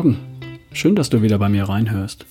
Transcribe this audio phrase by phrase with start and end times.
[0.00, 0.16] Morgen.
[0.72, 2.24] Schön, dass du wieder bei mir reinhörst.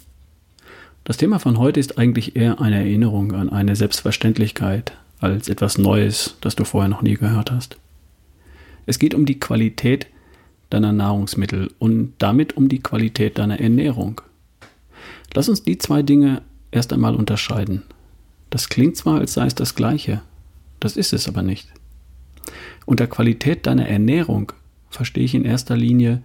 [1.04, 6.36] Das Thema von heute ist eigentlich eher eine Erinnerung an eine Selbstverständlichkeit als etwas Neues,
[6.42, 7.78] das du vorher noch nie gehört hast.
[8.88, 10.08] Es geht um die Qualität
[10.72, 14.20] deiner Nahrungsmittel und damit um die Qualität deiner Ernährung.
[15.36, 16.42] Lass uns die zwei Dinge
[16.72, 17.84] erst einmal unterscheiden.
[18.50, 20.24] Das klingt zwar, als sei es das gleiche,
[20.80, 21.68] das ist es aber nicht.
[22.88, 24.54] Unter Qualität deiner Ernährung
[24.90, 26.24] verstehe ich in erster Linie,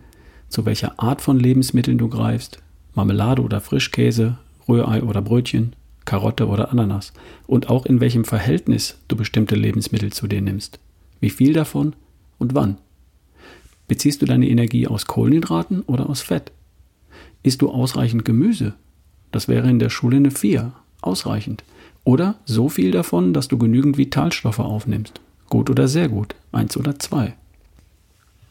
[0.54, 2.62] zu welcher Art von Lebensmitteln du greifst,
[2.94, 7.12] Marmelade oder Frischkäse, Rührei oder Brötchen, Karotte oder Ananas
[7.48, 10.78] und auch in welchem Verhältnis du bestimmte Lebensmittel zu dir nimmst,
[11.20, 11.94] wie viel davon
[12.38, 12.78] und wann.
[13.88, 16.52] Beziehst du deine Energie aus Kohlenhydraten oder aus Fett?
[17.42, 18.74] Isst du ausreichend Gemüse?
[19.32, 21.64] Das wäre in der Schule eine 4, ausreichend.
[22.04, 25.20] Oder so viel davon, dass du genügend Vitalstoffe aufnimmst.
[25.50, 26.96] Gut oder sehr gut, 1 oder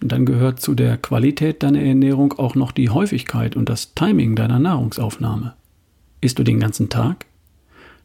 [0.03, 0.07] 2.
[0.07, 4.59] Dann gehört zu der Qualität deiner Ernährung auch noch die Häufigkeit und das Timing deiner
[4.59, 5.53] Nahrungsaufnahme.
[6.21, 7.25] Isst du den ganzen Tag?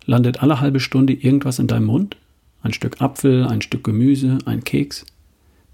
[0.07, 2.17] Landet alle halbe Stunde irgendwas in deinem Mund?
[2.63, 5.05] Ein Stück Apfel, ein Stück Gemüse, ein Keks?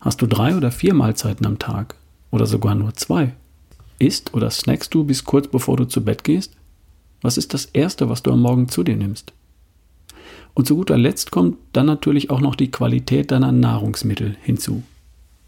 [0.00, 1.94] Hast du drei oder vier Mahlzeiten am Tag?
[2.30, 3.32] Oder sogar nur zwei?
[3.98, 6.56] Isst oder snackst du bis kurz bevor du zu Bett gehst?
[7.22, 9.32] Was ist das Erste, was du am Morgen zu dir nimmst?
[10.52, 14.82] Und zu guter Letzt kommt dann natürlich auch noch die Qualität deiner Nahrungsmittel hinzu.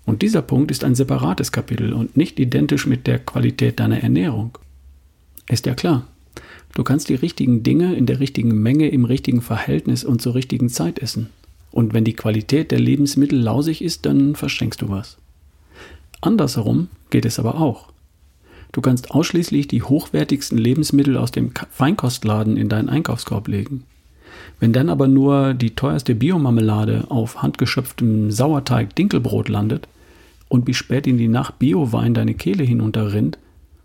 [0.07, 4.57] Und dieser Punkt ist ein separates Kapitel und nicht identisch mit der Qualität deiner Ernährung.
[5.49, 6.07] Ist ja klar.
[6.75, 10.69] Du kannst die richtigen Dinge in der richtigen Menge, im richtigen Verhältnis und zur richtigen
[10.69, 11.31] Zeit essen.
[11.73, 15.19] Und wenn die Qualität der Lebensmittel lausig ist, dann verschenkst du was.
[16.21, 17.93] Andersherum geht es aber auch.
[18.73, 23.85] Du kannst ausschließlich die hochwertigsten Lebensmittel aus dem Feinkostladen in deinen Einkaufskorb legen.
[24.61, 29.89] Wenn dann aber nur die teuerste Biomarmelade auf handgeschöpftem Sauerteig-Dinkelbrot landet,
[30.49, 33.39] und bis spät in die Nacht Biowein deine Kehle hinunterrinnt,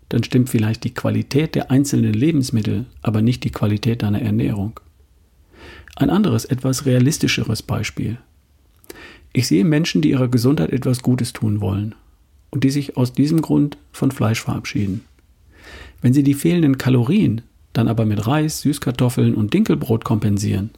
[0.08, 4.78] dann stimmt vielleicht die Qualität der einzelnen Lebensmittel, aber nicht die Qualität deiner Ernährung.
[5.96, 8.18] Ein anderes, etwas realistischeres Beispiel.
[9.32, 11.94] Ich sehe Menschen, die ihrer Gesundheit etwas Gutes tun wollen
[12.50, 15.02] und die sich aus diesem Grund von Fleisch verabschieden.
[16.02, 17.42] Wenn sie die fehlenden Kalorien
[17.72, 20.70] dann aber mit Reis, Süßkartoffeln und Dinkelbrot kompensieren,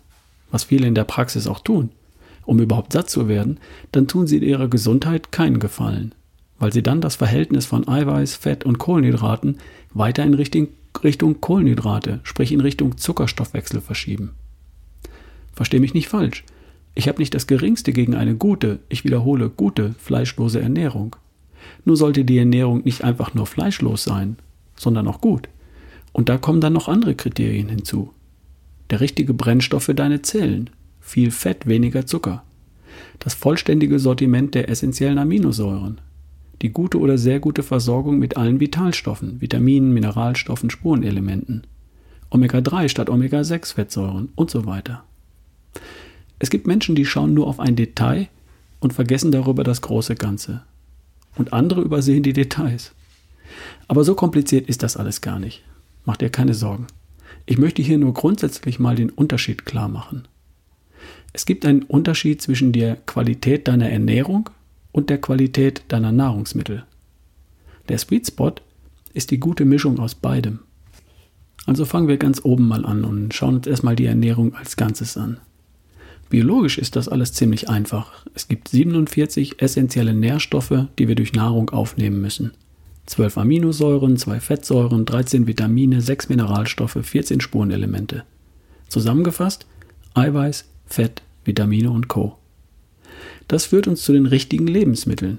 [0.51, 1.91] was viele in der Praxis auch tun,
[2.47, 3.59] um überhaupt satt zu werden,
[3.93, 6.15] dann tun sie ihrer Gesundheit keinen Gefallen,
[6.59, 9.59] weil sie dann das Verhältnis von Eiweiß, Fett und Kohlenhydraten
[9.93, 10.69] weiter in Richtung,
[11.03, 14.31] Richtung Kohlenhydrate, sprich in Richtung Zuckerstoffwechsel verschieben.
[15.53, 16.45] Versteh mich nicht falsch.
[16.95, 21.17] Ich habe nicht das geringste gegen eine gute, ich wiederhole, gute, fleischlose Ernährung.
[21.85, 24.37] Nur sollte die Ernährung nicht einfach nur fleischlos sein,
[24.77, 25.49] sondern auch gut.
[26.13, 28.13] Und da kommen dann noch andere Kriterien hinzu.
[28.91, 30.71] Der richtige Brennstoff für deine Zellen,
[31.05, 32.43] viel Fett, weniger Zucker.
[33.19, 36.01] Das vollständige Sortiment der essentiellen Aminosäuren.
[36.63, 41.67] Die gute oder sehr gute Versorgung mit allen Vitalstoffen, Vitaminen, Mineralstoffen, Spurenelementen.
[42.31, 45.05] Omega-3 statt Omega-6 Fettsäuren und so weiter.
[46.39, 48.29] Es gibt Menschen, die schauen nur auf ein Detail
[48.81, 50.63] und vergessen darüber das große Ganze.
[51.37, 52.93] Und andere übersehen die Details.
[53.89, 55.63] Aber so kompliziert ist das alles gar nicht.
[56.07, 56.87] Mach dir keine Sorgen.
[57.47, 60.27] Ich möchte hier nur grundsätzlich mal den Unterschied klar machen.
[61.35, 64.51] Es gibt einen Unterschied zwischen der Qualität deiner Ernährung
[64.93, 66.85] und der Qualität deiner Nahrungsmittel.
[67.89, 68.55] Der Sweet Spot
[69.13, 70.61] ist die gute Mischung aus beidem.
[71.67, 75.17] Also fangen wir ganz oben mal an und schauen uns erstmal die Ernährung als Ganzes
[75.17, 75.41] an.
[76.31, 78.13] Biologisch ist das alles ziemlich einfach.
[78.35, 82.53] Es gibt 47 essentielle Nährstoffe, die wir durch Nahrung aufnehmen müssen.
[83.07, 88.23] 12 Aminosäuren, 2 Fettsäuren, 13 Vitamine, 6 Mineralstoffe, 14 Spurenelemente.
[88.89, 89.67] Zusammengefasst
[90.15, 92.39] Eiweiß, Fett, Vitamine und Co.
[93.49, 95.39] Das führt uns zu den richtigen Lebensmitteln.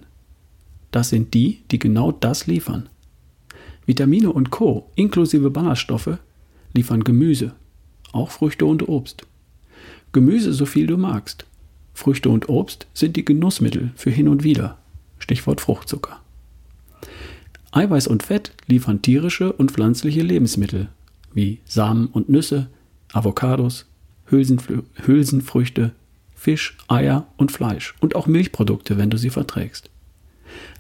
[0.92, 2.90] Das sind die, die genau das liefern.
[3.86, 4.92] Vitamine und Co.
[4.96, 6.18] inklusive Ballaststoffe
[6.74, 7.54] liefern Gemüse,
[8.12, 9.26] auch Früchte und Obst.
[10.12, 11.46] Gemüse so viel du magst.
[11.94, 14.78] Früchte und Obst sind die Genussmittel für hin und wieder.
[15.20, 16.20] Stichwort Fruchtzucker.
[17.72, 20.90] Eiweiß und Fett liefern tierische und pflanzliche Lebensmittel
[21.34, 22.70] wie Samen und Nüsse,
[23.12, 23.86] Avocados,
[24.26, 25.92] Hülsenfl Hülsenfrüchte,
[26.36, 29.90] Fisch, Eier und Fleisch und auch Milchprodukte, wenn du sie verträgst.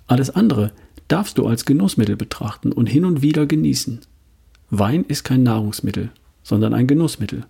[0.07, 0.71] Alles andere
[1.07, 3.99] darfst du als Genussmittel betrachten und hin und wieder genießen.
[4.69, 6.09] Wein ist kein Nahrungsmittel,
[6.43, 7.45] sondern ein Genussmittel.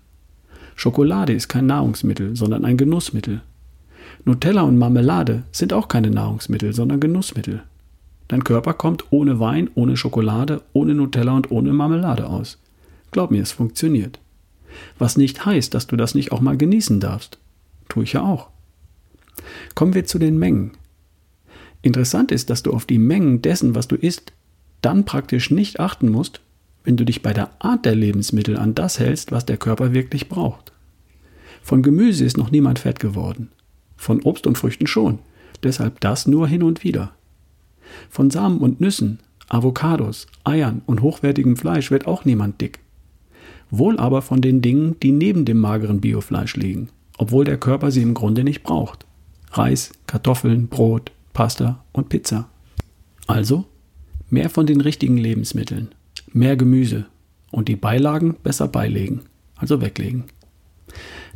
[0.76, 3.42] Schokolade ist kein Nahrungsmittel, sondern ein Genussmittel.
[4.26, 7.64] Nutella und Marmelade sind auch keine Nahrungsmittel, sondern Genussmittel.
[8.28, 12.58] Dein Körper kommt ohne Wein, ohne Schokolade, ohne Nutella und ohne Marmelade aus.
[13.12, 14.20] Glaub mir, es funktioniert.
[14.98, 17.38] Was nicht heißt, dass du das nicht auch mal genießen darfst.
[17.90, 18.50] Tue ich ja auch.
[19.74, 20.72] Kommen wir zu den Mengen.
[21.82, 24.34] Interessant ist, dass du auf die Mengen dessen, was du isst,
[24.82, 26.42] dann praktisch nicht achten musst,
[26.84, 30.30] wenn du dich bei der Art der Lebensmittel an das hältst, was der Körper wirklich
[30.30, 30.72] braucht.
[31.62, 33.50] Von Gemüse ist noch niemand fett geworden.
[33.98, 35.20] Von Obst und Früchten schon.
[35.64, 37.14] Deshalb das nur hin und wieder.
[38.10, 42.80] Von Samen und Nüssen, Avocados, Eiern und hochwertigem Fleisch wird auch niemand dick.
[43.72, 48.02] Wohl aber von den Dingen, die neben dem mageren Biofleisch liegen, obwohl der Körper sie
[48.02, 49.06] im Grunde nicht braucht.
[49.52, 52.50] Reis, Kartoffeln, Brot, Pasta und Pizza.
[53.28, 53.66] Also
[54.30, 55.90] mehr von den richtigen Lebensmitteln,
[56.34, 57.06] mehr Gemüse
[57.52, 59.22] und die Beilagen besser beilegen,
[59.56, 60.26] also weglegen.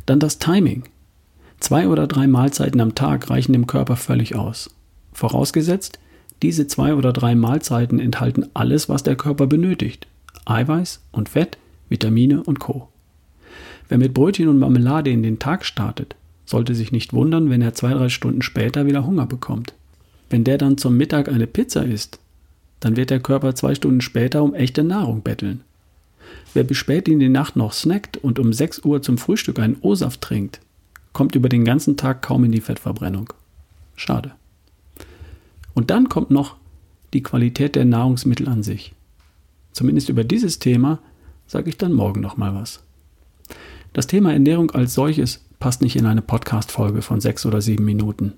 [0.06, 0.84] Dann das Timing.
[1.60, 4.70] Zwei oder drei Mahlzeiten am Tag reichen dem Körper völlig aus.
[5.12, 5.98] Vorausgesetzt,
[6.42, 10.06] diese zwei oder drei Mahlzeiten enthalten alles, was der Körper benötigt.
[10.46, 11.58] Eiweiß und Fett,
[11.90, 12.88] Vitamine und Co.
[13.90, 16.16] Wer mit Brötchen und Marmelade in den Tag startet,
[16.46, 19.74] sollte sich nicht wundern, wenn er zwei, drei Stunden später wieder Hunger bekommt.
[20.30, 22.20] Wenn der dann zum Mittag eine Pizza isst,
[22.78, 25.60] dann wird der Körper zwei Stunden später um echte Nahrung betteln.
[26.54, 29.76] Wer bis spät in die Nacht noch snackt und um 6 Uhr zum Frühstück einen
[29.80, 30.60] O-Saft trinkt,
[31.12, 33.32] kommt über den ganzen Tag kaum in die Fettverbrennung.
[33.96, 34.32] Schade.
[35.74, 36.56] Und dann kommt noch
[37.12, 38.94] die Qualität der Nahrungsmittel an sich.
[39.72, 41.00] Zumindest über dieses Thema
[41.50, 42.80] sage ich dann morgen nochmal was.
[43.92, 48.34] Das Thema Ernährung als solches passt nicht in eine Podcast-Folge von sechs oder sieben Minuten.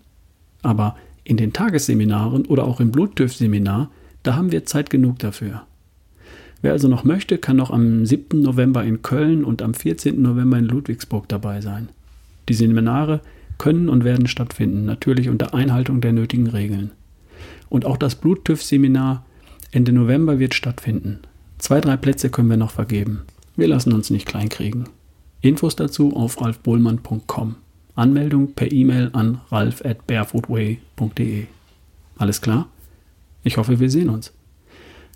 [0.62, 3.90] Aber in den Tagesseminaren oder auch im Bluttüff-Seminar,
[4.22, 5.66] da haben wir Zeit genug dafür.
[6.62, 8.40] Wer also noch möchte, kann noch am 7.
[8.40, 10.22] November in Köln und am 14.
[10.22, 11.90] November in Ludwigsburg dabei sein.
[12.48, 13.20] Die Seminare
[13.58, 16.92] können und werden stattfinden, natürlich unter Einhaltung der nötigen Regeln.
[17.68, 19.26] Und auch das Bluttüff-Seminar
[19.70, 21.20] Ende November wird stattfinden.
[21.62, 23.22] Zwei, drei Plätze können wir noch vergeben.
[23.54, 24.88] Wir lassen uns nicht kleinkriegen.
[25.42, 27.54] Infos dazu auf ralfbohlmann.com.
[27.94, 31.46] Anmeldung per E-Mail an ralf at barefootway.de.
[32.16, 32.66] Alles klar?
[33.44, 34.32] Ich hoffe, wir sehen uns.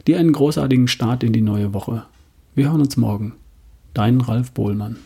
[0.06, 2.04] Dir einen großartigen Start in die neue Woche.
[2.54, 3.32] Wir hören uns morgen.
[3.92, 4.99] Dein Ralf Bohlmann.